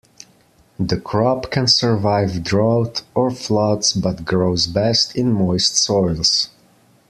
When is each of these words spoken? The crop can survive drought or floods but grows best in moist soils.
The 0.79 0.99
crop 0.99 1.51
can 1.51 1.67
survive 1.67 2.43
drought 2.43 3.03
or 3.13 3.29
floods 3.29 3.93
but 3.93 4.25
grows 4.25 4.65
best 4.65 5.15
in 5.15 5.31
moist 5.31 5.77
soils. 5.77 6.49